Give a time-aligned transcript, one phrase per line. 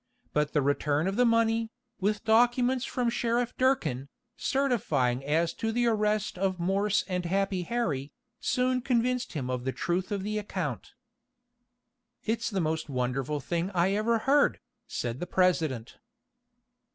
[0.33, 1.69] But the return of the money,
[1.99, 8.11] with documents from Sheriff Durkin, certifying as to the arrest of Morse and Happy Harry,
[8.39, 10.95] soon convinced him of the truth of the account.
[12.25, 15.99] "It's the most wonderful thing I ever heard," said the president.